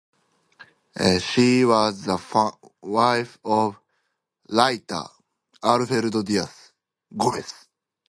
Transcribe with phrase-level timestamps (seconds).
[1.29, 3.79] She was the wife of
[4.49, 5.03] writer
[5.63, 6.71] Alfredo Dias
[7.15, 7.53] Gomes.